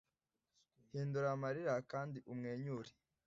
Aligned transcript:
hindura 0.89 1.27
amarira 1.35 1.75
kandi 1.91 2.17
umwenyure 2.31 2.91